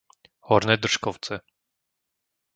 Horné 0.47 0.73
Držkovce 0.83 1.35